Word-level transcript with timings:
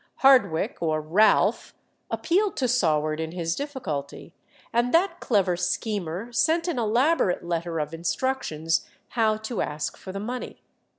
Hardwicke, 0.23 0.81
or 0.81 0.99
"Ralph," 0.99 1.75
appealed 2.09 2.57
to 2.57 2.67
Saward 2.67 3.19
in 3.19 3.33
his 3.33 3.53
difficulty, 3.55 4.33
and 4.73 4.95
that 4.95 5.19
clever 5.19 5.55
schemer 5.55 6.33
sent 6.33 6.67
an 6.67 6.79
elaborate 6.79 7.43
letter 7.45 7.77
of 7.79 7.93
instructions 7.93 8.87
how 9.09 9.37
to 9.37 9.61
ask 9.61 9.97
for 9.97 10.11
the 10.11 10.19
money. 10.19 10.63